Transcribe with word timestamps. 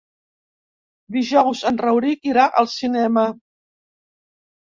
Dijous 1.17 1.59
en 1.71 1.77
Rauric 1.83 2.25
irà 2.31 2.47
al 2.61 2.69
cinema. 2.79 3.27